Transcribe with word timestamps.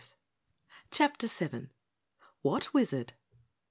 CHAPTER 0.89 1.27
7 1.27 1.71
What 2.41 2.73
Wizard? 2.73 3.13